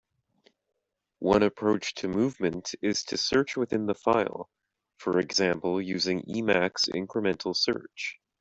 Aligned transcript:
One 1.19 1.43
approach 1.43 1.93
to 1.97 2.07
movement 2.07 2.73
is 2.81 3.03
to 3.03 3.17
search 3.17 3.55
within 3.55 3.85
the 3.85 3.93
file, 3.93 4.49
for 4.97 5.19
example 5.19 5.79
using 5.79 6.23
Emacs 6.23 6.89
incremental 6.89 7.55
search. 7.55 8.19